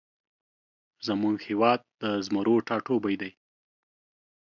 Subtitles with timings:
[1.07, 3.31] زمونږ هیواد د زمرو ټاټوبی دی